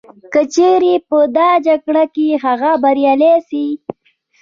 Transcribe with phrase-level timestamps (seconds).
[0.33, 3.65] که چیري په دا جګړه کي هغه بریالی سي